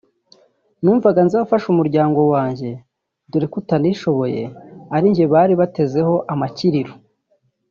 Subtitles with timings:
[0.83, 2.69] numvaga nzafasha umuryango wanjye
[3.31, 4.41] dore ko utanishoboye
[4.95, 6.93] ari njye bari batezeho amakiriro